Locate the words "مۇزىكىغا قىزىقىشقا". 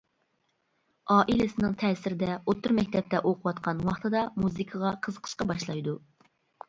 4.45-5.49